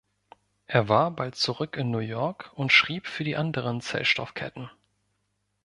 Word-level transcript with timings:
Er 0.65 0.89
war 0.89 1.11
bald 1.11 1.35
zurück 1.35 1.77
in 1.77 1.91
New 1.91 1.99
York 1.99 2.49
und 2.55 2.71
schrieb 2.73 3.05
für 3.05 3.23
die 3.23 3.35
anderen 3.35 3.81
Zellstoffketten. 3.81 4.67